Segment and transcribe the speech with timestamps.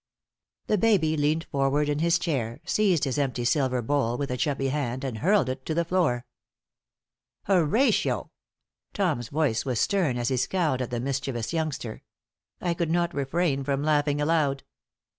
[0.65, 4.69] The baby leaned forward in his chair, seized his empty silver bowl with a chubby
[4.69, 6.25] hand, and hurled it to the floor.
[7.45, 8.31] "Horatio!"
[8.95, 12.01] Tom's voice was stern as he scowled at the mischievous youngster.
[12.59, 14.63] I could not refrain from laughing aloud.